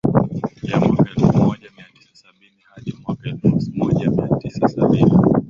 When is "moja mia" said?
1.37-1.85, 3.75-4.27